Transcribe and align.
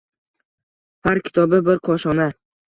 Har 1.09 1.21
kitobi– 1.29 1.61
bir 1.69 1.83
koshona 1.91 2.29